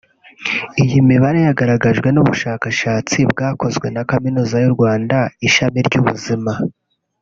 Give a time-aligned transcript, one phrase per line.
[0.83, 6.51] Iyi mibare yagaragajwe n’ubushakashatsi bwakozwe na Kaminuza y’u Rwanda Ishami ry’Ubuzima